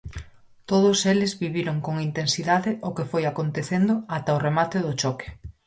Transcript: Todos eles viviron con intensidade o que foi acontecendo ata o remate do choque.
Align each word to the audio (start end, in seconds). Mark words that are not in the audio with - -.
Todos 0.69 0.97
eles 1.13 1.31
viviron 1.43 1.77
con 1.85 1.95
intensidade 2.09 2.71
o 2.87 2.89
que 2.95 3.05
foi 3.11 3.23
acontecendo 3.27 3.93
ata 4.17 4.37
o 4.37 4.43
remate 4.47 4.77
do 4.85 4.93
choque. 5.01 5.27